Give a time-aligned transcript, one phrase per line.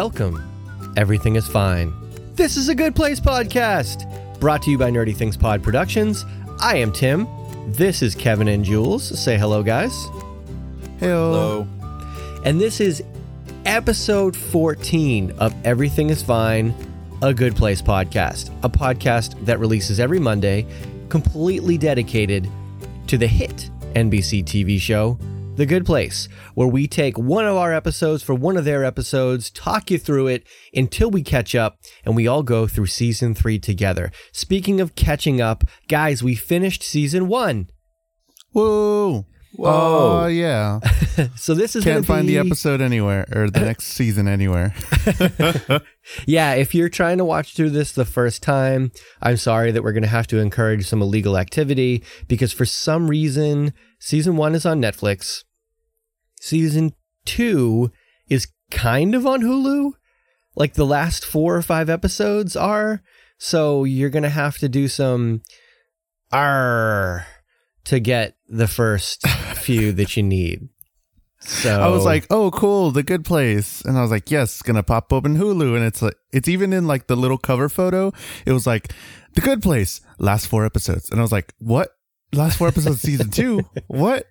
[0.00, 0.42] Welcome.
[0.96, 1.92] Everything is fine.
[2.32, 4.08] This is a Good Place podcast,
[4.40, 6.24] brought to you by Nerdy Things Pod Productions.
[6.58, 7.28] I am Tim.
[7.66, 9.20] This is Kevin and Jules.
[9.20, 9.92] Say hello, guys.
[11.00, 11.68] Hello.
[12.46, 13.04] And this is
[13.66, 16.72] episode 14 of Everything is Fine,
[17.20, 20.66] a Good Place podcast, a podcast that releases every Monday,
[21.10, 22.48] completely dedicated
[23.06, 25.18] to the hit NBC TV show,
[25.60, 29.50] The Good Place, where we take one of our episodes for one of their episodes,
[29.50, 33.58] talk you through it until we catch up, and we all go through season three
[33.58, 34.10] together.
[34.32, 37.68] Speaking of catching up, guys, we finished season one.
[38.52, 39.26] Whoa.
[39.52, 40.22] Whoa.
[40.22, 40.80] Oh, yeah.
[41.36, 44.74] So this is gonna Can't find the episode anywhere or the next season anywhere.
[46.26, 49.92] Yeah, if you're trying to watch through this the first time, I'm sorry that we're
[49.92, 54.64] going to have to encourage some illegal activity because for some reason, season one is
[54.64, 55.44] on Netflix.
[56.40, 57.92] Season two
[58.28, 59.92] is kind of on Hulu.
[60.56, 63.02] Like the last four or five episodes are.
[63.38, 65.42] So you're going to have to do some
[66.32, 67.26] R
[67.84, 70.68] to get the first few that you need.
[71.42, 74.62] So I was like, "Oh, cool, The Good Place," and I was like, "Yes, it's
[74.62, 77.70] gonna pop up in Hulu." And it's like, it's even in like the little cover
[77.70, 78.12] photo.
[78.44, 78.92] It was like,
[79.34, 81.92] "The Good Place," last four episodes, and I was like, "What?
[82.34, 83.62] Last four episodes, of season two?
[83.86, 84.26] What?"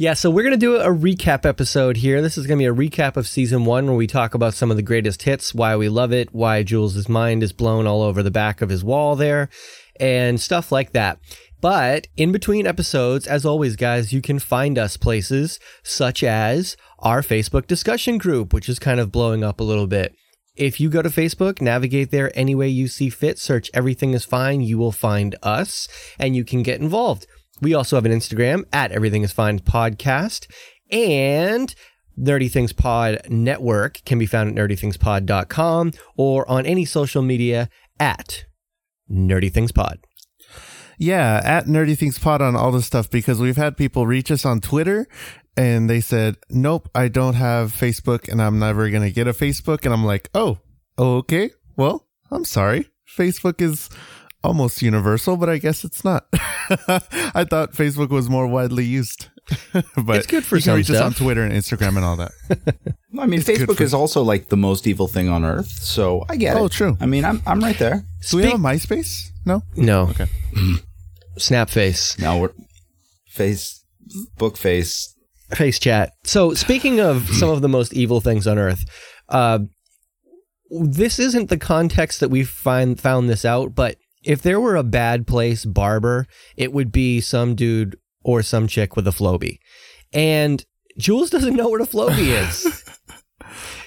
[0.00, 2.22] Yeah, so we're going to do a recap episode here.
[2.22, 4.70] This is going to be a recap of season one where we talk about some
[4.70, 8.22] of the greatest hits, why we love it, why Jules' mind is blown all over
[8.22, 9.50] the back of his wall there,
[10.00, 11.18] and stuff like that.
[11.60, 17.20] But in between episodes, as always, guys, you can find us places such as our
[17.20, 20.14] Facebook discussion group, which is kind of blowing up a little bit.
[20.56, 24.24] If you go to Facebook, navigate there any way you see fit, search Everything is
[24.24, 27.26] Fine, you will find us and you can get involved.
[27.60, 30.46] We also have an Instagram at Everything is Fine Podcast
[30.90, 31.74] and
[32.18, 37.68] Nerdy Things Pod Network can be found at nerdythingspod.com or on any social media
[37.98, 38.44] at
[39.10, 40.00] Nerdy Things Pod.
[40.98, 44.44] Yeah, at Nerdy Things Pod on all this stuff because we've had people reach us
[44.44, 45.06] on Twitter
[45.56, 49.32] and they said, "Nope, I don't have Facebook and I'm never going to get a
[49.32, 50.58] Facebook." And I'm like, "Oh,
[50.98, 51.50] oh, okay.
[51.76, 52.88] Well, I'm sorry.
[53.08, 53.88] Facebook is
[54.42, 56.26] almost universal, but I guess it's not.
[56.32, 59.28] I thought Facebook was more widely used."
[59.96, 61.12] but It's good for you can some reach us on.
[61.12, 62.30] Twitter and Instagram and all that.
[63.18, 66.24] I mean, good Facebook for- is also like the most evil thing on earth, so
[66.28, 66.60] I get it.
[66.60, 66.96] Oh, true.
[67.00, 68.04] I mean, I'm I'm right there.
[68.30, 69.28] Do we have a MySpace?
[69.44, 69.62] No.
[69.76, 70.02] No.
[70.10, 70.26] Okay.
[71.38, 72.18] Snapface.
[72.18, 72.52] Now we're
[73.26, 73.84] face
[74.36, 75.14] book face.
[75.54, 76.12] Face chat.
[76.22, 78.84] So, speaking of some of the most evil things on earth,
[79.28, 79.58] uh,
[80.70, 84.82] this isn't the context that we find found this out, but if there were a
[84.82, 86.26] bad place barber,
[86.56, 89.58] it would be some dude or some chick with a Flowbee.
[90.12, 90.64] And
[90.98, 92.84] Jules doesn't know what a Flowbee is.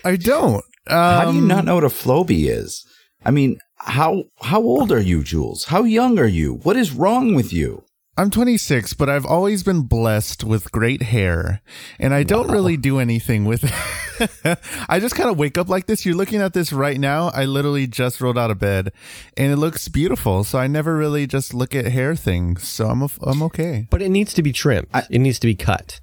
[0.03, 0.63] I don't.
[0.87, 2.85] Um, How do you not know what a Flowbee is?
[3.25, 5.65] I mean, how how old are you, Jules?
[5.65, 6.55] How young are you?
[6.63, 7.83] What is wrong with you?
[8.15, 11.63] I'm 26, but I've always been blessed with great hair,
[11.99, 13.63] and I don't really do anything with
[14.45, 14.59] it.
[14.87, 16.05] I just kind of wake up like this.
[16.05, 17.31] You're looking at this right now.
[17.33, 18.91] I literally just rolled out of bed,
[19.35, 20.43] and it looks beautiful.
[20.43, 22.67] So I never really just look at hair things.
[22.67, 23.87] So I'm a, I'm okay.
[23.89, 25.99] but it needs to be trimmed, it needs to be cut.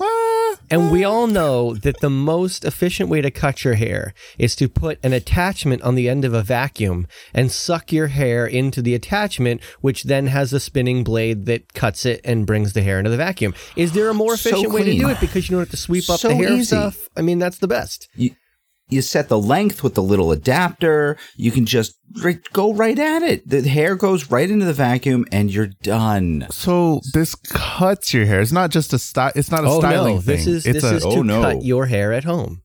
[0.00, 4.56] Ah, And we all know that the most efficient way to cut your hair is
[4.56, 8.82] to put an attachment on the end of a vacuum and suck your hair into
[8.82, 12.98] the attachment, which then has a spinning blade that cuts it and brings the hair
[12.98, 13.54] into the vacuum.
[13.76, 15.76] Is there a more So efficient way to do it because you don't have to
[15.76, 16.64] sweep up So the hair easy.
[16.64, 17.08] stuff?
[17.16, 18.08] I mean, that's the best.
[18.16, 18.30] You
[18.88, 21.16] you set the length with the little adapter.
[21.36, 23.48] You can just right, go right at it.
[23.48, 26.46] The hair goes right into the vacuum, and you're done.
[26.50, 28.40] so this cuts your hair.
[28.40, 29.32] It's not just a style.
[29.34, 30.36] It's not a Oh styling no, thing.
[30.36, 30.96] this is it's this a.
[30.96, 31.42] is oh, to oh, no.
[31.42, 32.62] cut your hair at home.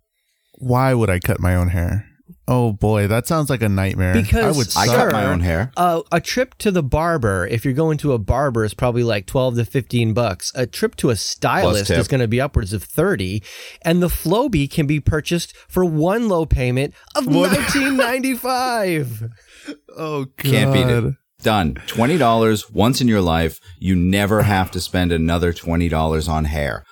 [0.59, 2.07] why would I cut my own hair?
[2.53, 4.13] Oh boy, that sounds like a nightmare.
[4.13, 4.67] Because I would.
[4.75, 5.09] I suck.
[5.09, 5.71] cut my own hair.
[5.77, 9.25] Uh, a trip to the barber, if you're going to a barber, is probably like
[9.25, 10.51] 12 to 15 bucks.
[10.53, 13.41] A trip to a stylist is going to be upwards of 30.
[13.83, 19.29] And the Flowbee can be purchased for one low payment of 1995
[19.95, 20.37] Oh god.
[20.37, 21.15] Can't beat it.
[21.41, 21.75] Done.
[21.87, 23.61] Twenty dollars once in your life.
[23.79, 26.83] You never have to spend another twenty dollars on hair.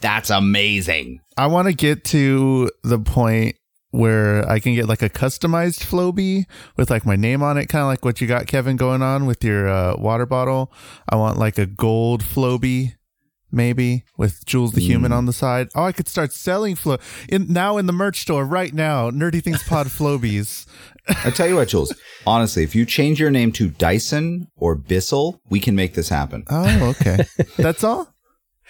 [0.00, 1.18] That's amazing.
[1.36, 3.56] I want to get to the point
[3.90, 6.44] where I can get like a customized Flowbee
[6.76, 9.26] with like my name on it, kind of like what you got, Kevin, going on
[9.26, 10.72] with your uh, water bottle.
[11.08, 12.94] I want like a gold Flowbee,
[13.50, 15.68] maybe with Jules the Human on the side.
[15.74, 16.98] Oh, I could start selling Flo
[17.28, 19.10] in now in the merch store right now.
[19.10, 20.66] Nerdy Things Pod Flowbees.
[21.24, 21.94] I tell you what, Jules.
[22.26, 26.44] Honestly, if you change your name to Dyson or Bissell, we can make this happen.
[26.50, 27.24] Oh, okay.
[27.56, 28.12] That's all.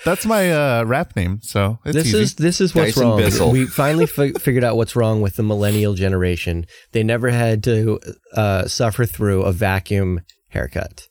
[0.04, 1.40] That's my uh, rap name.
[1.42, 2.18] So it's this easy.
[2.20, 3.18] is this is what's Dyson wrong.
[3.18, 3.50] Bissell.
[3.50, 6.66] We finally fi- figured out what's wrong with the millennial generation.
[6.92, 7.98] They never had to
[8.34, 11.08] uh, suffer through a vacuum haircut.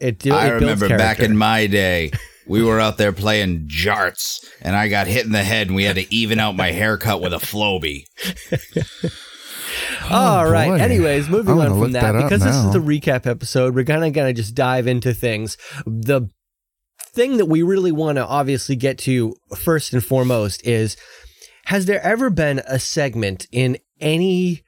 [0.00, 2.12] It, do- I it builds remember back in my day,
[2.46, 5.84] we were out there playing jarts, and I got hit in the head, and we
[5.84, 8.04] had to even out my haircut with a Flowbee.
[10.10, 10.68] All Oh, right.
[10.68, 10.74] boy.
[10.76, 13.84] Anyways, moving I'm on from that, that up because this is the recap episode, we're
[13.84, 15.56] gonna gonna just dive into things.
[15.86, 16.28] The
[17.18, 20.96] thing that we really want to obviously get to first and foremost is:
[21.64, 24.62] Has there ever been a segment in any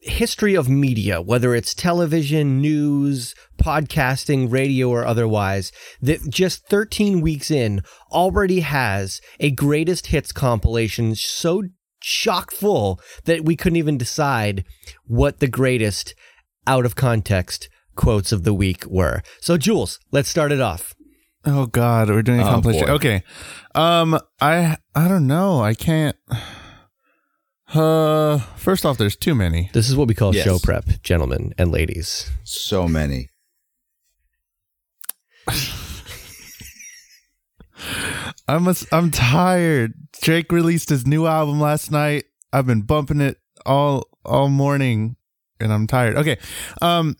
[0.00, 5.70] history of media, whether it's television, news, podcasting, radio, or otherwise,
[6.00, 11.62] that just 13 weeks in already has a greatest hits compilation so
[12.00, 14.64] chock full that we couldn't even decide
[15.04, 16.16] what the greatest
[16.66, 19.22] out of context quotes of the week were.
[19.40, 20.96] So, Jules, let's start it off.
[21.44, 22.86] Oh God, we're doing a Oh, compilation.
[22.86, 22.92] boy.
[22.94, 23.22] Okay,
[23.74, 25.60] um, I I don't know.
[25.62, 26.16] I can't.
[27.74, 29.70] Uh, first off, there's too many.
[29.72, 30.44] This is what we call Yes.
[30.44, 32.30] show prep, gentlemen and ladies.
[32.44, 33.30] So many.
[38.46, 39.94] I'm a, I'm tired.
[40.20, 42.24] Drake released his new album last night.
[42.52, 45.16] I've been bumping it all all morning,
[45.58, 46.16] and I'm tired.
[46.16, 46.36] Okay,
[46.82, 47.16] um,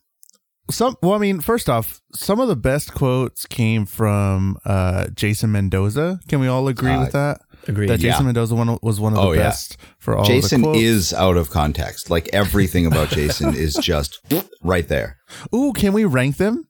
[0.73, 0.97] some.
[1.03, 6.21] Well, I mean, first off, some of the best quotes came from uh Jason Mendoza.
[6.29, 7.41] Can we all agree Uh, with that?
[7.69, 7.89] Agreed.
[7.91, 8.27] That Jason yeah.
[8.27, 9.43] Mendoza one was one of the Oh, yeah.
[9.45, 10.25] best for all.
[10.25, 12.11] Jason the is out of context.
[12.11, 14.19] Like everything about Jason is just
[14.63, 15.19] right there.
[15.55, 16.67] Ooh, can we rank them?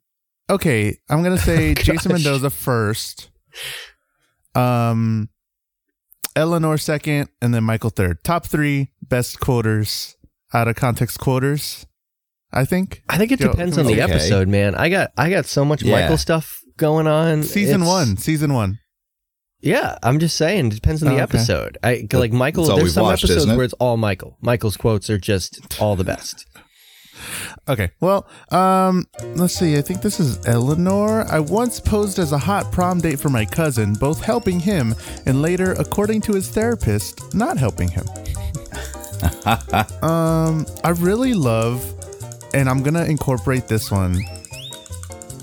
[0.50, 2.12] Okay, I'm gonna say Jason.
[2.12, 3.31] Mendoza first.
[4.54, 5.28] Um,
[6.37, 8.22] Eleanor second, and then Michael third.
[8.25, 10.16] Top three best quoters
[10.52, 11.87] out of context quoters.
[12.52, 14.12] I think I think it depends on the okay.
[14.12, 14.75] episode, man.
[14.75, 16.00] I got I got so much Yeah.
[16.00, 17.43] Michael stuff going on.
[17.43, 18.16] season It's- one.
[18.16, 18.78] Season one.
[19.64, 20.66] Yeah, I'm just saying.
[20.66, 21.38] It depends on the Oh, okay.
[21.38, 21.78] episode.
[21.84, 22.64] I like Michael.
[22.64, 23.54] There's some watched, episodes it?
[23.56, 24.37] where it's all Michael.
[24.40, 26.46] Michael's quotes are just all the best.
[27.69, 27.90] Okay.
[28.00, 29.06] Well, um,
[29.37, 29.78] let's see.
[29.78, 31.22] I think this is Eleanor.
[31.31, 35.40] I once posed as a hot prom date for my cousin, both helping him and
[35.40, 38.04] later, according to his therapist, not helping him.
[40.02, 41.84] um, I really love,
[42.54, 44.22] and I'm gonna incorporate this one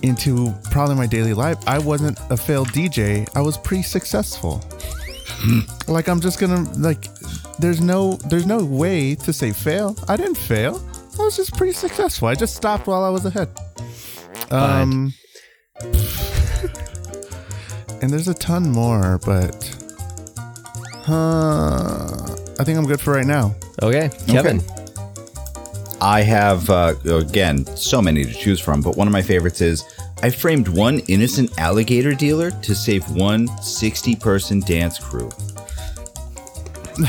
[0.01, 1.57] into probably my daily life.
[1.67, 3.27] I wasn't a failed DJ.
[3.35, 4.63] I was pretty successful.
[5.87, 7.07] like I'm just gonna like.
[7.59, 9.95] There's no there's no way to say fail.
[10.07, 10.81] I didn't fail.
[11.19, 12.27] I was just pretty successful.
[12.27, 13.49] I just stopped while I was ahead.
[14.51, 15.13] Um,
[18.01, 19.75] and there's a ton more, but
[21.07, 23.55] uh, I think I'm good for right now.
[23.81, 24.61] Okay, Kevin.
[26.01, 29.83] I have uh, again so many to choose from, but one of my favorites is
[30.21, 35.29] I framed one innocent alligator dealer to save one 60 person dance crew.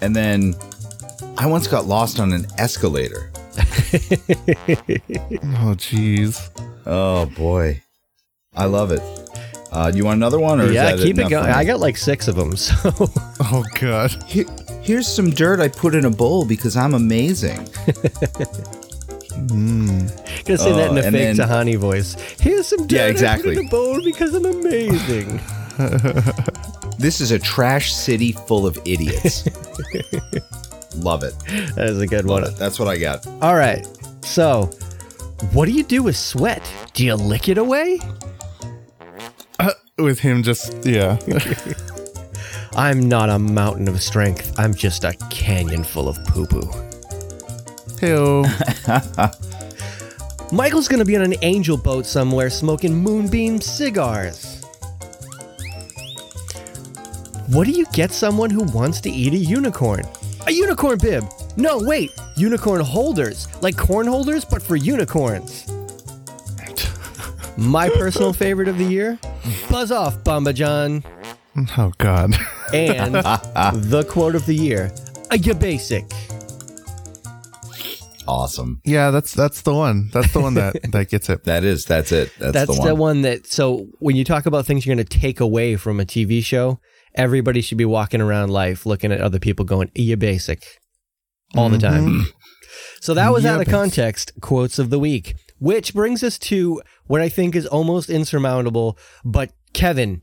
[0.00, 0.54] and then
[1.38, 3.30] I once got lost on an escalator.
[5.56, 6.50] Oh, jeez.
[6.86, 7.80] Oh boy.
[8.54, 9.00] I love it.
[9.70, 10.60] Uh, do you want another one?
[10.60, 11.50] Or Yeah, is that keep it going.
[11.50, 12.56] I got like six of them.
[12.56, 12.74] So
[13.40, 14.10] Oh, God.
[14.84, 17.68] Here- here's some dirt I put in a bowl because I'm amazing.
[19.34, 20.06] Hmm.
[20.44, 22.14] gonna say that in oh, a Oh, fake then- Tahani voice.
[22.40, 23.56] Here's some dirt Yeah, I put exactly.
[23.58, 25.40] in a bowl because I'm amazing.
[26.98, 29.44] This is a trash city full of idiots.
[30.96, 31.34] Love it.
[31.74, 32.52] that is a good Love one.
[32.52, 32.56] it.
[32.56, 33.26] That's what I got.
[33.42, 33.84] All right.
[34.22, 34.66] So,
[35.52, 36.62] what do you do with sweat?
[36.94, 37.98] Do you lick it away?
[39.58, 41.18] Uh, with him just, yeah.
[42.76, 44.58] I'm not a mountain of strength.
[44.58, 46.60] I'm just a canyon full of poo poo.
[48.00, 48.44] Heyo.
[50.52, 54.62] Michael's gonna be on an angel boat somewhere smoking moonbeam cigars.
[57.48, 60.04] What do you get someone who wants to eat a unicorn?
[60.46, 61.24] A unicorn bib!
[61.56, 65.66] No, wait, unicorn holders, like corn holders, but for unicorns.
[67.56, 69.18] My personal favorite of the year
[69.70, 71.04] Buzz off, Bambadjan.
[71.76, 72.34] Oh, God.
[72.74, 73.14] And
[73.90, 74.92] the quote of the year
[75.30, 76.04] Are you basic?
[78.26, 78.80] Awesome.
[78.84, 80.08] Yeah, that's that's the one.
[80.12, 81.44] That's the one that, that gets it.
[81.44, 81.84] That is.
[81.84, 82.32] That's it.
[82.38, 83.22] That's, That's the one.
[83.22, 83.46] that.
[83.46, 86.80] So when you talk about things you're going to take away from a TV show,
[87.14, 90.64] everybody should be walking around life looking at other people going, "You basic,"
[91.54, 92.06] all the time.
[92.06, 92.30] Mm-hmm.
[93.00, 94.32] So that was Yeah, out of context.
[94.40, 98.96] Quotes of the week, which brings us to what I think is almost insurmountable.
[99.22, 100.22] But Kevin,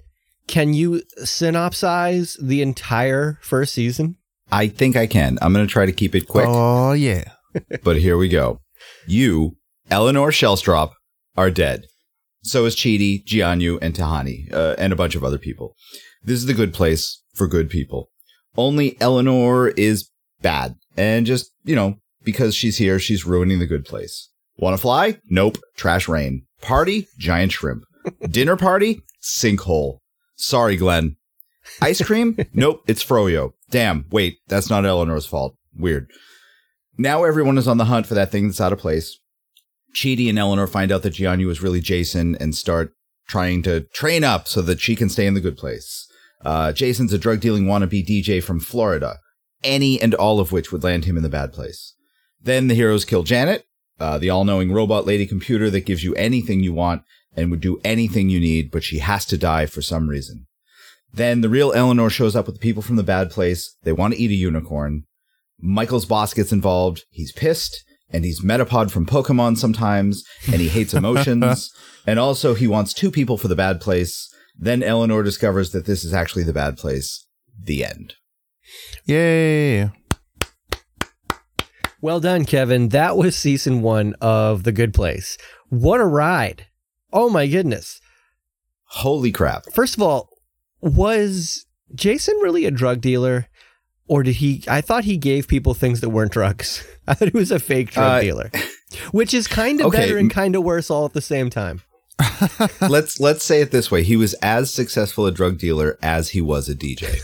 [0.51, 4.17] can you synopsize the entire first season?
[4.51, 5.39] I think I can.
[5.41, 7.23] I'm going to try to keep it quick, Oh, yeah.
[7.83, 8.59] but here we go.
[9.07, 9.55] You,
[9.89, 10.91] Eleanor Shellstrop,
[11.37, 11.85] are dead.
[12.43, 15.75] So is Chidi, Jianyu, and Tahani, uh, and a bunch of other people.
[16.21, 18.09] This is the good place for good people.
[18.57, 20.09] Only Eleanor is
[20.41, 20.75] bad.
[20.97, 24.29] And just, you know, because she's here, she's ruining the good place.
[24.57, 25.17] Want to fly?
[25.29, 25.59] Nope.
[25.77, 26.45] Trash rain.
[26.61, 27.07] Party?
[27.17, 27.83] Giant shrimp.
[28.29, 29.01] Dinner party?
[29.23, 29.99] Sinkhole.
[30.41, 31.17] Sorry, Glenn.
[31.81, 32.35] Ice cream?
[32.53, 33.53] nope, it's Froyo.
[33.69, 35.55] Damn, wait, that's not Eleanor's fault.
[35.77, 36.09] Weird.
[36.97, 39.19] Now everyone is on the hunt for that thing that's out of place.
[39.95, 42.93] Chidi and Eleanor find out that Jianyu is really Jason and start
[43.27, 46.07] trying to train up so that she can stay in the good place.
[46.43, 49.19] Uh, Jason's a drug dealing wannabe DJ from Florida,
[49.63, 51.93] any and all of which would land him in the bad place.
[52.41, 53.65] Then the heroes kill Janet,
[53.99, 57.03] uh, the all knowing robot lady computer that gives you anything you want
[57.35, 60.47] and would do anything you need, but she has to die for some reason.
[61.13, 63.75] Then the real Eleanor shows up with the people from the bad place.
[63.83, 65.03] They want to eat a unicorn.
[65.59, 67.03] Michael's boss gets involved.
[67.09, 71.73] He's pissed and he's Metapod from Pokemon sometimes and he hates emotions.
[72.07, 74.33] and also he wants two people for the bad place.
[74.57, 77.25] Then Eleanor discovers that this is actually the bad place.
[77.61, 78.15] The end.
[79.05, 79.91] Yay.
[82.01, 82.89] Well done, Kevin.
[82.89, 85.37] That was season one of The Good Place.
[85.69, 86.65] What a ride.
[87.13, 87.99] Oh my goodness.
[88.85, 89.65] Holy crap.
[89.73, 90.29] First of all,
[90.81, 91.65] was
[91.95, 93.47] Jason really a drug dealer?
[94.07, 94.63] Or did he?
[94.67, 96.85] I thought he gave people things that weren't drugs.
[97.07, 98.51] I thought he was a fake drug Uh, dealer,
[99.11, 99.99] which is kind of okay.
[99.99, 101.81] better and kind of worse all at the same time.
[102.89, 104.03] let's let's say it this way.
[104.03, 107.19] He was as successful a drug dealer as he was a DJ.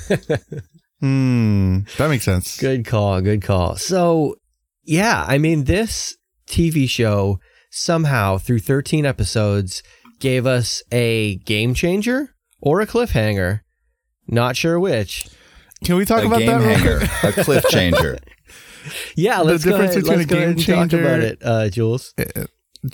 [1.01, 1.79] Hmm.
[1.97, 2.57] That makes sense.
[2.57, 3.21] Good call.
[3.21, 3.75] Good call.
[3.75, 4.35] So,
[4.83, 6.17] yeah, I mean, this
[6.47, 7.39] TV show
[7.77, 9.83] somehow through 13 episodes
[10.19, 13.61] gave us a game changer or a cliffhanger.
[14.27, 15.27] Not sure which.
[15.85, 16.59] Can we talk a about game that?
[16.59, 18.17] real hanger, a cliff changer.
[19.15, 21.19] Yeah, let's go difference ahead, between let's a go ahead game and talk changer- about
[21.19, 22.13] it, uh, Jules.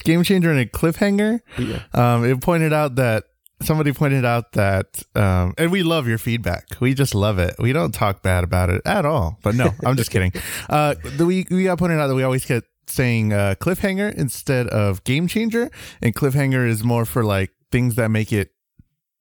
[0.04, 1.40] Game changer and a cliffhanger.
[1.58, 1.84] Yeah.
[1.94, 3.26] Um, it pointed out that
[3.62, 6.66] somebody pointed out that, um, and we love your feedback.
[6.80, 7.56] We just love it.
[7.60, 9.38] We don't talk bad about it at all.
[9.44, 10.34] But no, I'm just kidding.
[10.70, 14.68] Uh, the, we we got pointed out that we always get saying uh, cliffhanger instead
[14.68, 15.70] of game changer,
[16.02, 18.50] and cliffhanger is more for like things that make it.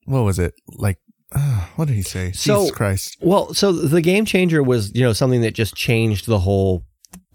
[0.05, 0.97] What was it like?
[1.35, 2.31] Uh, what did he say?
[2.31, 3.17] So- Jesus Christ!
[3.21, 6.83] Well, so the game changer was, you know, something that just changed the whole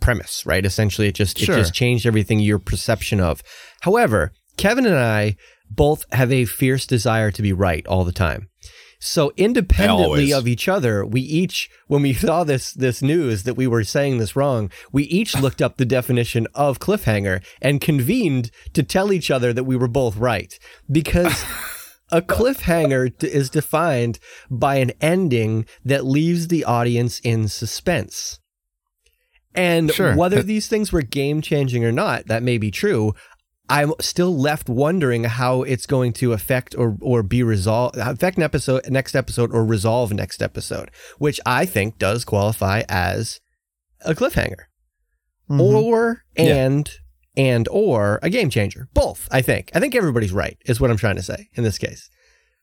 [0.00, 0.64] premise, right?
[0.64, 1.54] Essentially, it just Sure.
[1.56, 3.42] it just changed everything your perception of.
[3.80, 5.36] However, Kevin and I
[5.70, 8.48] both have a fierce desire to be right all the time.
[9.00, 13.66] So independently of each other, we each when we saw this this news that we
[13.66, 18.82] were saying this wrong, we each looked up the definition of cliffhanger and convened to
[18.82, 20.58] tell each other that we were both right
[20.90, 21.44] because
[22.10, 24.18] a cliffhanger is defined
[24.50, 28.40] by an ending that leaves the audience in suspense.
[29.54, 30.14] And Sure.
[30.14, 33.14] whether these things were game changing or not, that may be true.
[33.70, 38.42] I'm still left wondering how it's going to affect or or be resolved, affect an
[38.42, 43.40] episode, next episode, or resolve next episode, which I think does qualify as
[44.04, 44.64] a cliffhanger,
[45.50, 45.60] Mhm.
[45.60, 46.44] or Yeah.
[46.64, 46.90] and
[47.36, 48.88] and or a game changer.
[48.94, 49.70] Both, I think.
[49.74, 50.56] I think everybody's right.
[50.66, 52.10] Is what I'm trying to say in this case.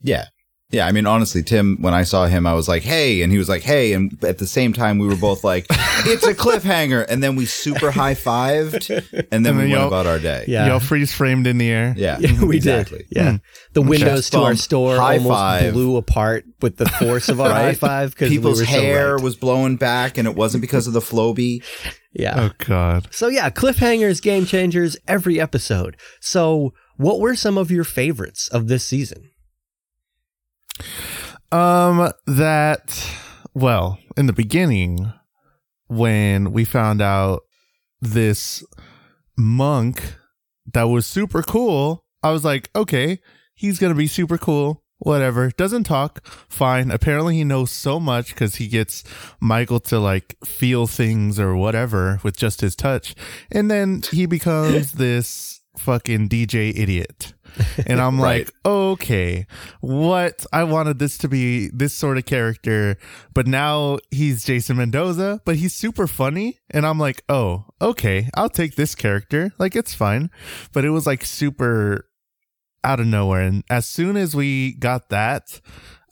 [0.01, 0.25] Yeah.
[0.71, 3.21] Yeah, I mean, honestly, Tim, when I saw him, I was like, hey.
[3.21, 3.93] And he was like, hey.
[3.93, 7.05] And at the same time, we were both like, it's a cliffhanger.
[7.07, 8.89] And then we super high fived.
[9.31, 10.43] And then And we went y'all- about our day.
[10.47, 10.67] Yeah.
[10.67, 11.93] Y'all freeze framed in the air.
[11.95, 12.17] Yeah.
[12.25, 12.99] Yeah, we exactly.
[12.99, 13.07] did.
[13.11, 13.31] Yeah.
[13.31, 13.35] Hmm.
[13.73, 15.73] The windows to our store high almost five.
[15.73, 17.65] blew apart with the force of our Right?
[17.65, 20.87] high five because People's we were hair So was blowing back, and it wasn't because
[20.87, 21.63] of the Flowbee.
[22.11, 22.35] Yeah.
[22.49, 23.07] Oh God.
[23.11, 25.95] So yeah, cliffhangers, game changers, every episode.
[26.21, 29.29] So what were some of your favorites of this season?
[31.51, 33.09] Um, that
[33.53, 35.13] well, in the beginning,
[35.87, 37.43] when we found out
[38.01, 38.63] this
[39.37, 40.15] monk
[40.73, 43.19] that was super cool, I was like, okay,
[43.53, 44.83] he's gonna be super cool.
[44.99, 45.51] Whatever.
[45.51, 46.25] Doesn't talk.
[46.49, 46.89] Fine.
[46.89, 49.03] Apparently, he knows so much because he gets
[49.39, 53.13] Michael to like feel things or whatever with just his touch.
[53.51, 57.34] And then he becomes this fucking DJ idiot.
[57.87, 58.45] And I'm Right.
[58.45, 59.45] like, okay,
[59.81, 60.45] what?
[60.51, 62.97] I wanted this to be this sort of character,
[63.33, 66.59] but now he's Jason Mendoza, but he's super funny.
[66.71, 69.51] And I'm like, oh, okay, I'll take this character.
[69.59, 70.29] Like, it's fine.
[70.73, 72.07] But it was like super
[72.83, 73.41] out of nowhere.
[73.41, 75.59] And as soon as we got that,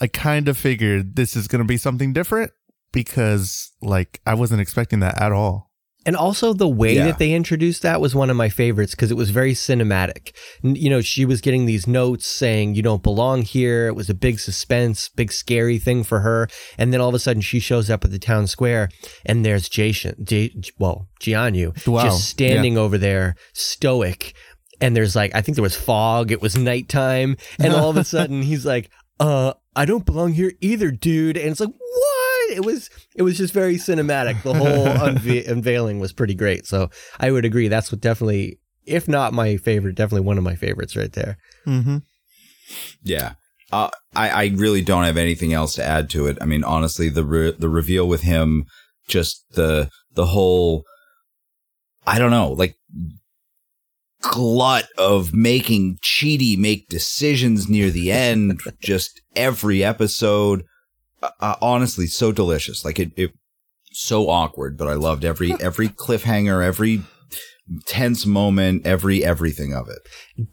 [0.01, 2.51] I kind of figured this is going to be something different
[2.91, 5.71] because, like, I wasn't expecting that at all.
[6.05, 7.05] And also the way Yeah.
[7.05, 10.31] that they introduced that was one of my favorites because it was very cinematic.
[10.62, 13.88] You know, she was getting these notes saying, you don't belong here.
[13.88, 16.48] It was a big suspense, big scary thing for her.
[16.77, 18.89] And then all of a sudden she shows up at the town square
[19.25, 22.03] and there's Jason, J- well, Jianyu Wow.
[22.03, 24.33] just standing over there, stoic.
[24.81, 26.31] and there's like I think there was fog.
[26.31, 30.51] It was nighttime, and all of a sudden he's like, "Uh, I don't belong here
[30.60, 32.12] either, dude." And it's like, what?
[32.55, 34.41] It was it was just very cinematic.
[34.43, 36.65] The whole unve- unveiling was pretty great.
[36.65, 37.67] So I would agree.
[37.67, 41.38] That's what definitely, if not my favorite, definitely one of my favorites right there.
[41.67, 41.98] Mm-hmm.
[43.03, 43.33] Yeah.
[43.72, 46.38] Uh, I, I really don't have anything else to add to it.
[46.39, 48.65] I mean, honestly, the re- the reveal with him,
[49.07, 50.83] just the the whole,
[52.05, 52.75] I don't know, like
[54.22, 58.62] glut of making Chidi make decisions near the end.
[58.81, 60.63] just every episode,
[61.24, 62.84] uh, uh, honestly, so delicious.
[62.84, 63.32] Like it, it,
[63.92, 67.01] so awkward, but I loved every every cliffhanger, every
[67.86, 70.00] tense moment, every everything of it.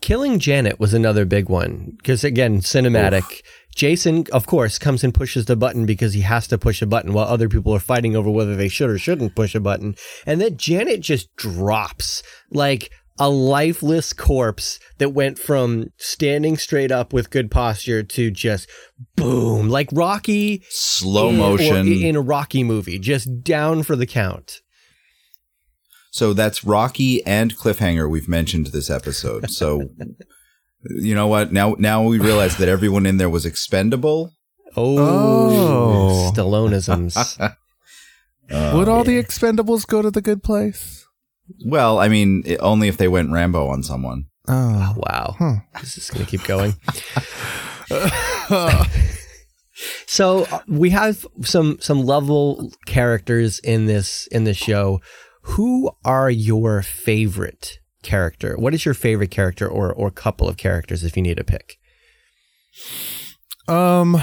[0.00, 3.42] Killing Janet was another big one because again, cinematic.
[3.76, 7.12] Jason, of course, comes and pushes the button because he has to push a button
[7.12, 9.94] while other people are fighting over whether they should or shouldn't push a button.
[10.26, 17.12] And then Janet just drops like a lifeless corpse that went from standing straight up
[17.12, 18.68] with good posture to just
[19.14, 21.86] boom, like Rocky Slow in- motion.
[21.86, 24.60] in a Rocky movie, just down for the count.
[26.10, 29.50] So that's Rocky and Cliffhanger we've mentioned this episode.
[29.50, 29.82] So
[30.84, 31.52] you know what?
[31.52, 34.32] Now now we realize that everyone in there was expendable.
[34.76, 36.32] Oh, Oh.
[36.34, 37.54] Stalloneisms.
[38.52, 40.99] Uh, Would all the expendables go to the good place?
[41.64, 44.24] Well, I mean, it, only if they went Rambo on someone.
[44.48, 44.94] Oh.
[44.96, 45.36] wow.
[45.38, 45.54] Huh.
[45.80, 46.74] This is going to keep going.
[50.06, 55.00] So uh, we have some some level characters in this in this show.
[55.42, 58.56] Who are your favorite character?
[58.56, 61.78] What is your favorite character or or couple of characters if you need a pick?
[63.68, 64.20] Um,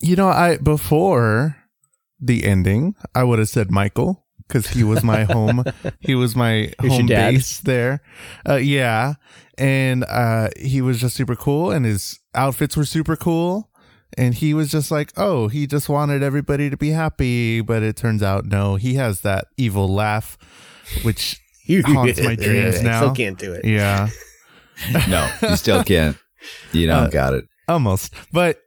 [0.00, 1.56] you know, I before
[2.20, 5.62] the ending, I would have said Michael because he was my home.
[6.00, 8.00] he was my Who's home base there.
[8.48, 9.14] Uh, yeah,
[9.56, 13.70] and uh, he was just super cool, and his outfits were super cool.
[14.16, 17.94] And he was just like, oh, he just wanted everybody to be happy, but it
[17.96, 20.38] turns out no, he has that evil laugh,
[21.02, 21.38] which
[21.84, 23.00] Haunts my dreams I now.
[23.02, 23.64] Still can't do it.
[23.66, 24.08] yeah,
[25.08, 26.16] No, you still can't.
[26.72, 27.44] You don't Uh, got it.
[27.68, 28.58] almost but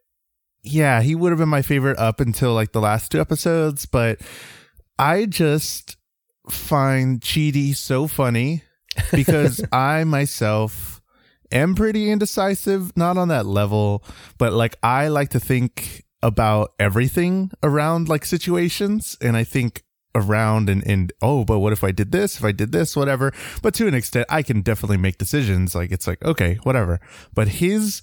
[0.61, 4.19] yeah he would have been my favorite up until like the last two episodes but
[4.97, 5.97] i just
[6.49, 8.63] find Chidi so funny
[9.11, 11.01] because i myself
[11.51, 14.03] am pretty indecisive not on that level
[14.37, 20.69] but like i like to think about everything around like situations and i think around
[20.69, 23.31] and and oh but what if i did this if i did this whatever.
[23.61, 25.75] But to an extent i can definitely make decisions.
[25.75, 26.99] Like it's like okay whatever.
[27.33, 28.01] But his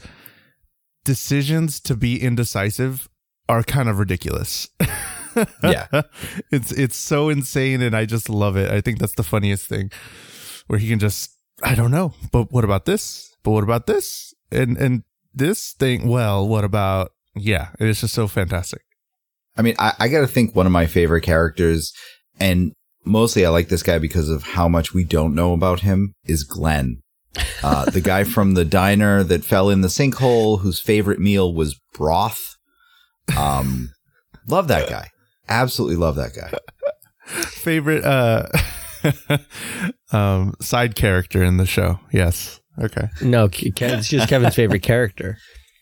[1.05, 3.09] decisions to be indecisive
[3.49, 4.69] are kind of ridiculous.
[5.63, 5.87] Yeah.
[6.53, 8.71] it's it's so insane and I just love it.
[8.71, 9.91] I think that's the funniest thing.
[10.67, 11.31] Where he can just
[11.63, 13.35] I don't know, but what about this?
[13.43, 14.35] But what about this?
[14.51, 15.03] And and
[15.35, 18.83] this thing, well, what about yeah, it's just so fantastic.
[19.57, 21.93] I mean, I, I got to think one of my favorite characters,
[22.39, 22.73] and
[23.05, 26.45] mostly I like this guy because of how much we don't know about him, is
[26.45, 27.01] Glenn.
[27.63, 31.79] Uh, the guy from the diner that fell in the sinkhole, whose favorite meal was
[31.93, 32.57] broth.
[33.37, 33.91] Um,
[34.47, 35.09] love that guy.
[35.49, 36.53] Absolutely love that guy.
[37.43, 38.47] Favorite uh
[40.13, 42.01] um side character in the show.
[42.13, 42.61] Yes.
[42.81, 43.09] Okay.
[43.23, 45.37] No, Ke- Ke- it's just Kevin's favorite character.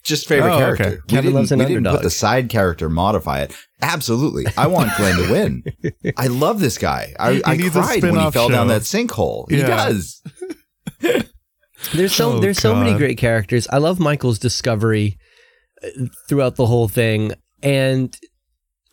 [0.05, 0.85] Just favorite Oh, okay.
[0.85, 1.02] character.
[1.09, 3.55] Kevin we didn't, loves an we didn't put the side character modify it.
[3.83, 4.46] Absolutely.
[4.57, 5.64] I want Glenn to win.
[6.16, 7.12] I love this guy.
[7.18, 9.50] I, I needs a cried when he spin-off fell down that sinkhole.
[9.50, 10.22] He does.
[11.92, 13.66] There's so Oh, there's so many great characters.
[13.70, 15.18] I love Michael's discovery
[15.85, 15.88] uh,
[16.29, 18.16] throughout the whole thing, and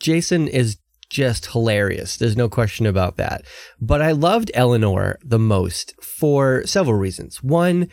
[0.04, 0.76] Jason is
[1.08, 2.18] just hilarious.
[2.18, 3.42] There's no question about that.
[3.80, 7.42] But I loved Eleanor the most for several reasons.
[7.42, 7.88] One,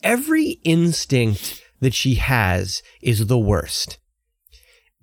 [0.00, 3.98] every instinct that she has is the worst.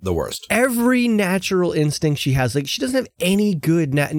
[0.01, 0.47] The worst.
[0.49, 3.93] Every natural instinct she has, like she doesn't have any good.
[3.93, 4.13] Nat-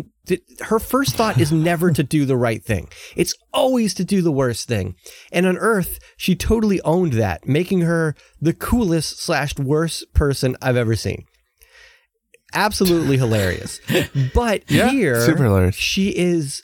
[0.60, 2.88] her first thought is never to do the right thing.
[3.16, 4.96] It's always to do the worst thing.
[5.32, 10.76] And on Earth, she totally owned that, making her the coolest slash worst person I've
[10.76, 11.24] ever seen.
[12.54, 13.80] Absolutely hilarious.
[14.34, 14.90] But Yeah.
[14.90, 15.74] here, hilarious.
[15.74, 16.62] she is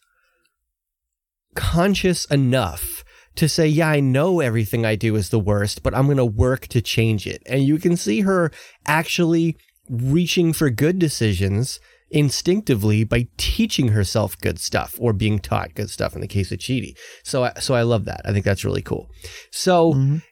[1.54, 3.04] conscious enough
[3.36, 6.24] to say, Yeah, I know everything I do is the worst, but I'm going to
[6.24, 7.42] work to change it.
[7.46, 8.50] And you can see her
[8.86, 9.56] actually
[9.88, 11.80] reaching for good decisions
[12.12, 16.58] instinctively by teaching herself good stuff or being taught good stuff in the case of
[16.58, 16.96] Chidi.
[17.22, 18.20] So I, so I love that.
[18.24, 19.08] I think that's really cool.
[19.52, 20.22] So Mhm.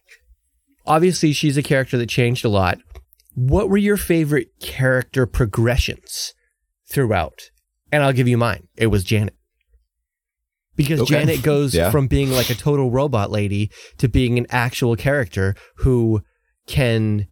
[0.87, 2.79] obviously she's a character that changed a lot.
[3.39, 6.35] What were your favorite character progressions
[6.91, 7.51] throughout?
[7.93, 8.67] And I'll give you mine.
[8.77, 9.35] It was Janet.
[10.77, 11.15] because Okay.
[11.21, 11.91] Janet goes Yeah.
[11.91, 16.23] from being like a total robot lady to being an actual character who
[16.69, 17.27] can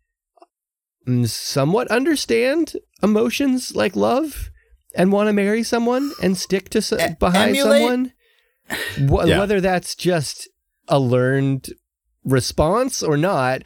[1.07, 4.51] mm, somewhat understand emotions like love
[4.97, 7.83] and want to marry someone and stick to so- behind emulate?
[7.83, 8.13] someone.
[9.09, 9.39] Wh- Yeah.
[9.39, 10.49] Whether that's just
[10.89, 11.69] a learned
[12.25, 13.63] response or not,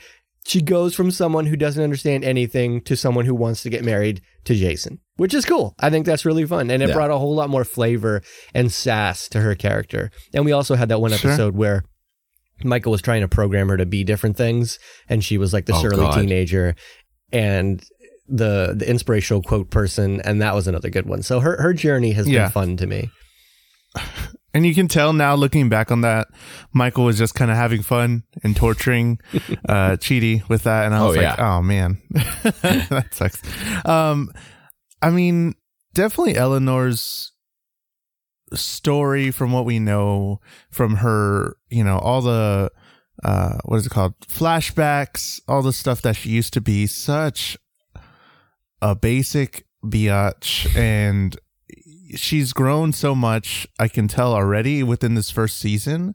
[0.47, 4.21] she goes from someone who doesn't understand anything to someone who wants to get married
[4.45, 5.75] to Jason, which is cool.
[5.79, 6.71] I think that's really fun.
[6.71, 6.95] And it Yeah.
[6.95, 8.23] brought a whole lot more flavor
[8.55, 10.11] and sass to her character.
[10.35, 11.31] And we also had that one Sure.
[11.31, 11.85] episode where
[12.65, 15.75] Michael was trying to program her to be different things, and she was like the
[15.75, 16.21] Oh, surly God.
[16.21, 16.75] teenager
[17.33, 17.83] and
[18.29, 21.23] the the inspirational quote person, and that was another good one.
[21.23, 22.45] So her her journey has Yeah.
[22.45, 23.11] been fun to me.
[24.53, 26.27] And you can tell now, looking back on that,
[26.73, 29.21] Michael was just kind of having fun and torturing
[29.69, 33.41] uh, Chidi with that, and I Oh, was like, "Oh man, that sucks."
[33.87, 34.33] Um,
[35.01, 35.55] I mean,
[35.95, 37.33] definitely Eleanor's
[38.53, 42.71] story, from what we know from her, you know, all the
[43.23, 47.57] uh, what is it called, flashbacks, all the stuff that she used to be, such
[48.83, 51.37] a basic biatch and
[52.17, 56.15] she's grown so much I can tell already within this first season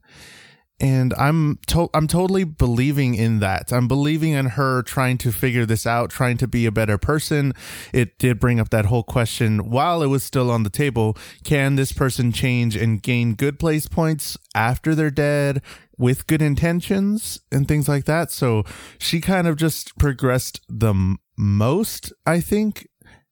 [0.80, 3.72] and I'm to- I'm totally believing in that.
[3.72, 7.54] I'm believing in her trying to figure this out, trying to be a better person.
[7.94, 11.76] It did bring up that whole question while it was still on the table, can
[11.76, 15.62] this person change and gain good place points after they're dead
[15.98, 18.30] with good intentions and things like that?
[18.30, 18.64] So
[18.98, 22.86] she kind of just progressed the m- most, I think,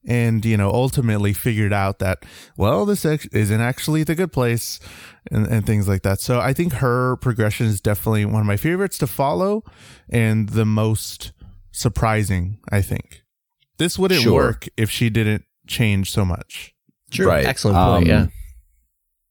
[0.07, 2.23] and you know ultimately figured out that
[2.57, 4.79] well this ex- isn't actually the good place
[5.31, 8.57] and, and things like that so i think her progression is definitely one of my
[8.57, 9.63] favorites to follow
[10.09, 11.31] and the most
[11.71, 13.21] surprising i think
[13.77, 14.33] this wouldn't Sure.
[14.33, 16.71] work if she didn't change so much
[17.11, 17.27] True.
[17.27, 17.45] Right.
[17.45, 18.03] Excellent point.
[18.03, 18.25] Um, yeah.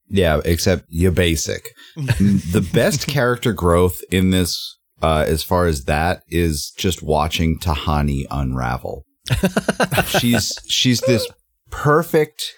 [0.08, 1.64] Yeah, except you're basic.
[1.96, 8.24] the best character growth in this, uh, as far as that, is just watching Tahani
[8.30, 9.04] unravel.
[10.06, 11.26] she's she's this
[11.70, 12.54] perfect,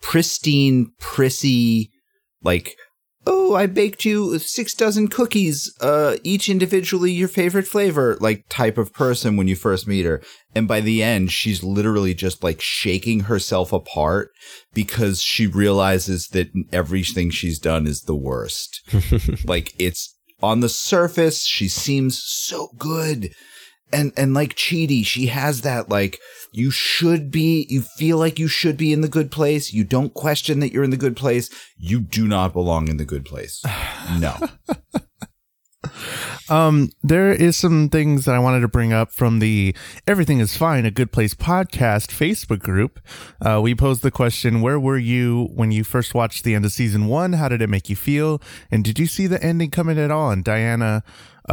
[0.00, 1.90] pristine, prissy,
[2.42, 2.76] like,
[3.26, 8.78] oh, I baked you six dozen cookies, uh, each individually your favorite flavor, like type
[8.78, 10.22] of person when you first meet her.
[10.54, 14.30] And by the end, she's literally just like shaking herself apart
[14.74, 18.80] because she realizes that everything she's done is the worst.
[19.44, 23.32] like it's on the surface, she seems so good.
[23.92, 26.18] And and like Chidi, she has that like
[26.52, 29.72] you should be you feel like you should be in the good place.
[29.72, 31.50] You don't question that you're in the good place.
[31.76, 33.62] You do not belong in the good place.
[34.18, 34.36] No.
[36.48, 39.74] Um, there is some things that I wanted to bring up from the
[40.06, 43.00] Everything is Fine, a Good Place podcast Facebook group.
[43.40, 46.72] Uh, we posed the question, where were you when you first watched the end of
[46.72, 47.34] season one?
[47.34, 48.42] How did it make you feel?
[48.70, 50.30] And did you see the ending coming at all?
[50.30, 51.02] And Diana,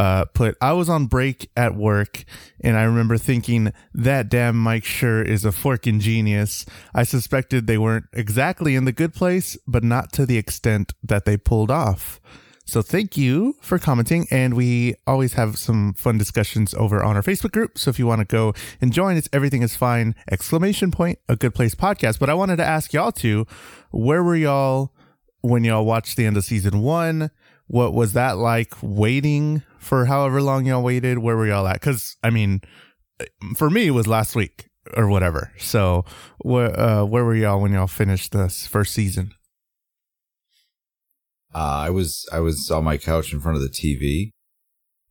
[0.00, 2.24] uh, put, I was on break at work
[2.62, 6.64] and I remember thinking that damn Mike sure is a forking genius.
[6.94, 11.26] I suspected they weren't exactly in the good place, but not to the extent that
[11.26, 12.18] they pulled off.
[12.64, 14.26] So thank you for commenting.
[14.30, 17.76] And we always have some fun discussions over on our Facebook group.
[17.76, 20.14] So if you want to go and join, it's everything is fine.
[20.30, 22.18] Exclamation point, a good place podcast.
[22.18, 23.46] But I wanted to ask y'all too,
[23.90, 24.94] where were y'all
[25.42, 27.30] when y'all watched the end of season one?
[27.70, 31.18] What was that like waiting for however long y'all waited?
[31.18, 31.80] Where were y'all at?
[31.80, 32.62] Cause I mean,
[33.54, 35.52] for me, it was last week or whatever.
[35.56, 36.04] So
[36.38, 39.30] where, uh, where were y'all when y'all finished this first season?
[41.54, 44.32] Uh, I was I was on my couch in front of the TV,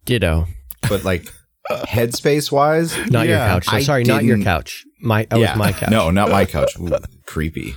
[0.03, 0.45] Ditto.
[0.89, 1.31] but like
[1.71, 3.67] headspace wise, Not your couch.
[3.67, 4.85] So I sorry, not your couch.
[4.99, 5.91] My that was my couch.
[5.91, 6.77] No, not my couch.
[6.77, 6.91] Ooh,
[7.25, 7.75] creepy.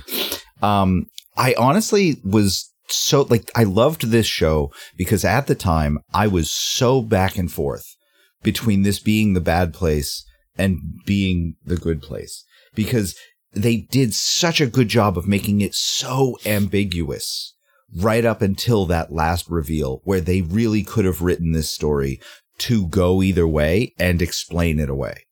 [0.61, 6.27] Um, I honestly was so like I loved this show because at the time I
[6.27, 7.95] was so back and forth
[8.41, 10.25] between this being the bad place
[10.57, 13.15] and being the good place because
[13.53, 17.53] they did such a good job of making it so ambiguous
[17.95, 22.19] right up until that last reveal where they really could have written this story
[22.57, 25.25] to go either way and explain it away.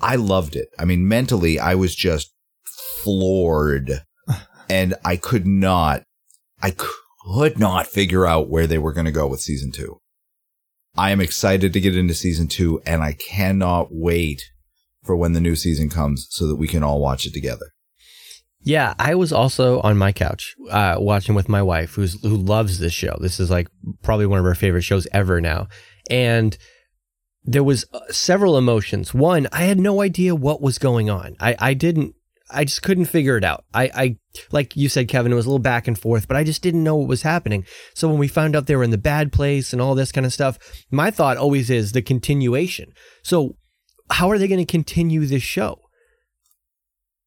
[0.00, 0.68] I loved it.
[0.78, 2.32] I mean, mentally, I was just
[3.02, 4.02] floored
[4.68, 6.02] and I could not,
[6.62, 10.00] I could not figure out where they were going to go with season two.
[10.96, 14.42] I am excited to get into season two and I cannot wait
[15.02, 17.72] for when the new season comes so that we can all watch it together.
[18.64, 22.78] Yeah, I was also on my couch uh, watching with my wife, who's who loves
[22.78, 23.16] this show.
[23.20, 23.68] This is like
[24.02, 25.66] probably one of her favorite shows ever now,
[26.08, 26.56] and
[27.42, 29.12] there was uh, several emotions.
[29.12, 31.34] One, I had no idea what was going on.
[31.40, 32.14] I I didn't.
[32.52, 33.64] I just couldn't figure it out.
[33.72, 34.16] I, I,
[34.50, 36.84] like you said, Kevin, it was a little back and forth, but I just didn't
[36.84, 37.64] know what was happening.
[37.94, 40.26] So when we found out they were in the bad place and all this kind
[40.26, 40.58] of stuff,
[40.90, 42.92] my thought always is the continuation.
[43.22, 43.56] So
[44.10, 45.80] how are they going to continue this show?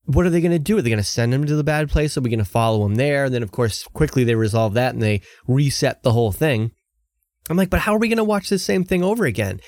[0.06, 0.78] What are they going to do?
[0.78, 2.16] Are they going to send him to the bad place?
[2.16, 3.26] Are we going to follow him there?
[3.26, 6.72] And then, of course, quickly they resolve that and they reset the whole thing.
[7.50, 9.60] I'm like, but how are we going to watch the same thing over again?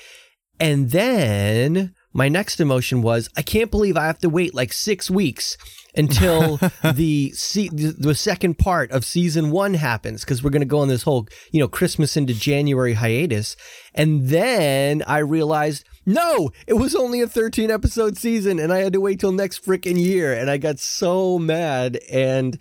[0.60, 5.08] And then my next emotion was, I can't believe I have to wait like six
[5.08, 5.56] weeks
[5.94, 6.56] until
[6.94, 10.88] the se- the second part of season one happens because we're going to go on
[10.88, 13.56] this whole you know Christmas into January hiatus,
[13.94, 18.94] and then I realized no, it was only a 13 episode season, and I had
[18.94, 22.60] to wait till next freaking year, and I got so mad and.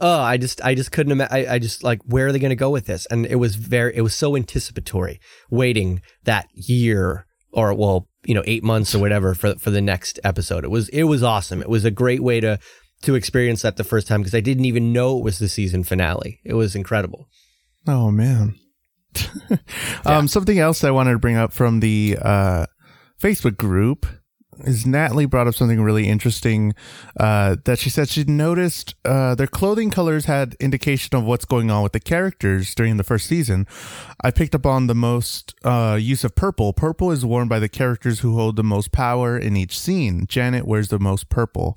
[0.00, 1.32] Oh, I just, I just couldn't imagine.
[1.32, 3.06] I, I just like, where are they going to go with this?
[3.12, 8.42] And it was very, it was so anticipatory, waiting that year or well, you know,
[8.46, 10.64] eight months or whatever for for the next episode.
[10.64, 11.60] It was, it was awesome.
[11.60, 12.58] It was a great way to
[13.02, 15.84] to experience that the first time because I didn't even know it was the season
[15.84, 16.40] finale.
[16.44, 17.28] It was incredible.
[17.86, 18.56] Oh man.
[20.06, 22.66] um, something else I wanted to bring up from the uh,
[23.20, 24.06] Facebook group
[24.60, 26.74] is Natalie brought up something really interesting
[27.18, 31.70] uh, that she said she noticed uh, their clothing colors had indication of what's going
[31.70, 33.66] on with the characters during the first season.
[34.22, 36.72] I picked up on the most uh, use of purple.
[36.72, 40.26] Purple is worn by the characters who hold the most power in each scene.
[40.26, 41.76] Janet wears the most purple.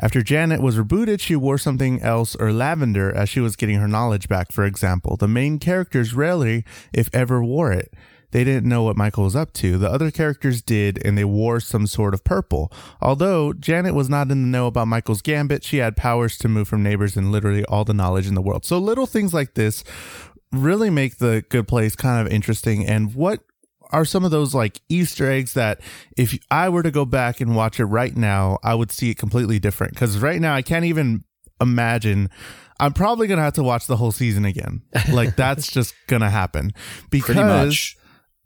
[0.00, 3.88] After Janet was rebooted, she wore something else or lavender as she was getting her
[3.88, 5.16] knowledge back, for example.
[5.16, 7.94] The main characters rarely, if ever, wore it.
[8.32, 9.78] They didn't know what Michael was up to.
[9.78, 12.72] The other characters did, and they wore some sort of purple.
[13.00, 16.68] Although Janet was not in the know about Michael's gambit, she had powers to move
[16.68, 18.64] from neighbors and literally all the knowledge in the world.
[18.64, 19.84] So little things like this
[20.52, 22.86] really make the good place kind of interesting.
[22.86, 23.40] And what
[23.92, 25.80] are some of those like Easter eggs that
[26.16, 29.18] if I were to go back and watch it right now, I would see it
[29.18, 29.94] completely different?
[29.94, 31.24] Because right now I can't even
[31.60, 32.30] imagine.
[32.78, 34.82] I'm probably gonna have to watch the whole season again.
[35.10, 36.72] Like that's just gonna happen
[37.10, 37.96] because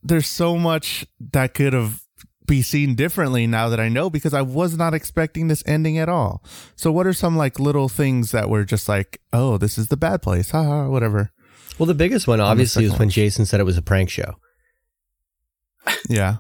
[0.03, 2.01] there's so much that could have
[2.47, 6.09] be seen differently now that I know because I was not expecting this ending at
[6.09, 6.43] all.
[6.75, 9.97] So what are some like little things that were just like, oh, this is the
[9.97, 11.31] bad place, haha, whatever.
[11.79, 14.35] Well, the biggest one obviously is when Jason said it was a prank show.
[16.09, 16.39] Yeah.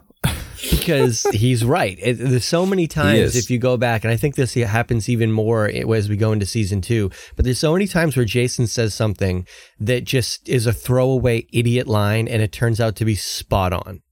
[0.70, 1.98] Because he's right.
[2.00, 5.32] It, there's so many times if you go back, and I think this happens even
[5.32, 7.10] more as we go into season two.
[7.36, 9.46] But there's so many times where Jason says something
[9.78, 14.02] that just is a throwaway idiot line, and it turns out to be spot on.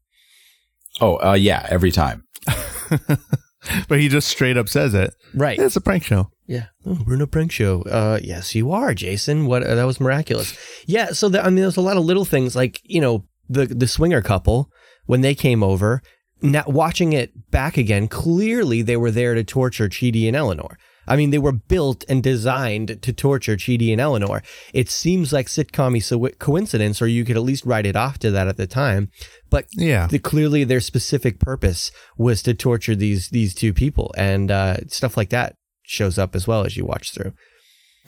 [1.01, 2.25] Oh, uh, yeah, every time.
[3.89, 5.15] but he just straight up says it.
[5.35, 5.59] Right.
[5.59, 6.31] It's a prank show.
[6.47, 6.67] Yeah.
[6.87, 7.83] Oh, we're in a prank show.
[7.83, 9.47] Uh, yes, you are, Jason.
[9.47, 9.63] What?
[9.63, 10.57] Uh, that was miraculous.
[10.87, 11.09] Yeah.
[11.13, 13.87] So the, I mean, there's a lot of little things like you know the the
[13.87, 14.71] swinger couple
[15.07, 16.03] when they came over
[16.41, 20.79] now watching it back again, clearly they were there to torture Chidi and Eleanor.
[21.09, 24.43] I mean, they were built and designed to torture Chidi and Eleanor.
[24.75, 28.47] It seems like sitcom coincidence, or you could at least write it off to that
[28.47, 29.11] at the time.
[29.51, 34.51] But yeah, the, clearly their specific purpose was to torture these these two people, and
[34.51, 37.33] uh, stuff like that shows up as well as you watch through.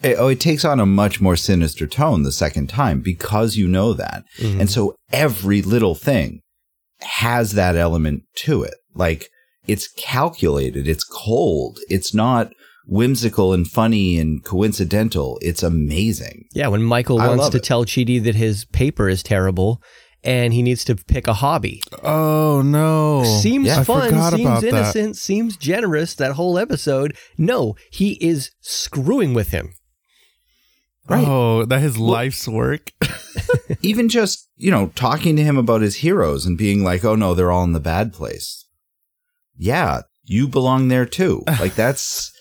[0.03, 3.67] It, oh, it takes on a much more sinister tone the second time because you
[3.67, 4.61] know that, mm-hmm.
[4.61, 6.40] and so every little thing
[7.01, 8.75] has that element to it.
[8.93, 9.29] Like
[9.67, 12.53] it's calculated, it's cold, it's not
[12.85, 15.37] whimsical and funny and coincidental.
[15.41, 16.45] It's amazing.
[16.53, 17.63] Yeah, when Michael wants to it.
[17.63, 19.81] tell Chidi that his paper is terrible
[20.23, 21.81] and he needs to pick a hobby.
[22.03, 23.23] Oh no.
[23.41, 25.15] Seems yeah, fun, seems innocent, that.
[25.15, 27.15] seems generous that whole episode.
[27.37, 29.73] No, he is screwing with him.
[31.11, 31.27] Right.
[31.27, 32.91] Oh, that his well, life's work.
[33.81, 37.33] even just, you know, talking to him about his heroes and being like, oh no,
[37.33, 38.65] they're all in the bad place.
[39.57, 41.43] Yeah, you belong there too.
[41.59, 42.31] Like that's,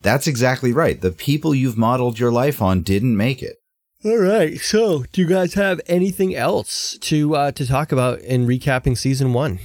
[0.00, 1.00] that's exactly right.
[1.00, 3.56] The people you've modeled your life on didn't make it.
[4.04, 4.58] All right.
[4.60, 9.32] So, do you guys have anything else to uh, to talk about in recapping season
[9.32, 9.58] one?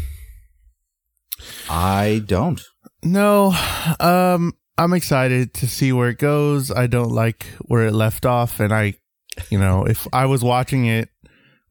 [1.69, 2.61] I don't.
[3.03, 3.55] No.
[3.99, 6.71] Um, I'm excited to see where it goes.
[6.71, 8.95] I don't like where it left off, and I
[9.49, 11.09] you know, if I was watching it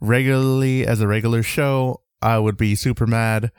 [0.00, 3.50] regularly as a regular show, I would be super mad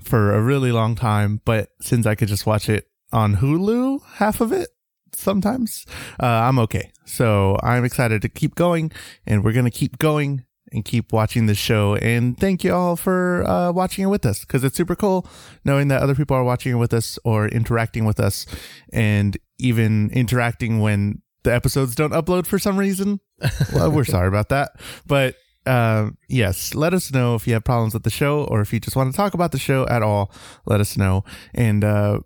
[0.00, 1.40] for a really long time.
[1.44, 4.70] But since I could just watch it on Hulu, half of it
[5.12, 5.84] sometimes,
[6.22, 6.92] uh, I'm okay.
[7.04, 8.92] So I'm excited to keep going
[9.26, 11.96] and we're going to keep going and keep watching the show.
[11.96, 15.26] And thank you all for uh, watching it with us because it's super cool
[15.64, 18.46] knowing that other people are watching it with us or interacting with us
[18.92, 23.20] and even interacting when the episodes don't upload for some reason.
[23.74, 24.72] well, we're sorry about that.
[25.06, 28.72] But uh, yes, let us know if you have problems with the show or if
[28.72, 30.32] you just want to talk about the show at all.
[30.66, 31.24] Let us know.
[31.54, 32.20] And uh,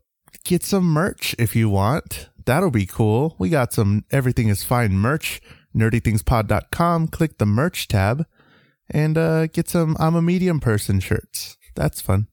[0.45, 2.31] get some merch if you want.
[2.45, 3.37] That'll be cool.
[3.39, 5.41] We got some Everything is Fine merch.
[5.75, 7.09] NerdyThingsPod.com.
[7.09, 8.27] Click the merch tab
[8.95, 11.59] and uh, get some I'm a medium person shirts.
[11.75, 12.29] That's fun.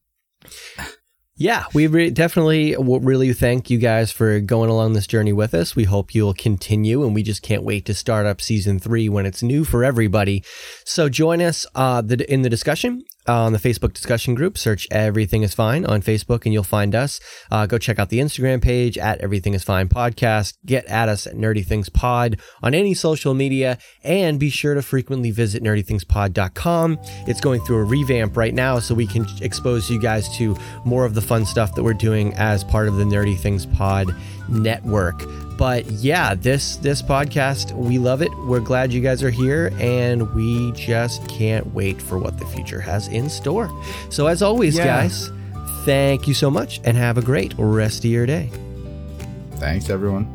[1.35, 5.55] Yeah, we re- definitely will really thank you guys for going along this journey with
[5.55, 5.75] us.
[5.75, 9.25] We hope you'll continue, and we just can't wait to start up season three when
[9.25, 10.43] it's new for everybody.
[10.85, 14.57] So join us uh, the, in the discussion on the Facebook discussion group.
[14.57, 17.19] Search Everything is Fine on Facebook and you'll find us.
[17.49, 20.57] Uh, go check out the Instagram page at Everything is Fine Podcast.
[20.65, 24.81] Get at us at Nerdy Things Pod on any social media and be sure to
[24.81, 26.99] frequently visit nerdythingspod.com.
[27.27, 30.55] It's going through a revamp right now so we can expose you guys to
[30.85, 34.15] more of the fun stuff that we're doing as part of the Nerdy Things Pod
[34.49, 35.23] network.
[35.57, 38.31] But yeah, this this podcast, we love it.
[38.45, 42.81] We're glad you guys are here and we just can't wait for what the future
[42.81, 43.69] has in store.
[44.09, 44.85] So as always, Yeah.
[44.85, 45.29] guys,
[45.85, 48.49] thank you so much and have a great rest of your day.
[49.57, 50.25] Thanks, everyone.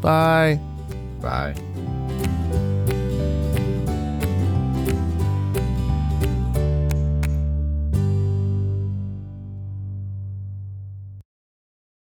[0.00, 0.60] Bye.
[1.20, 1.54] Bye.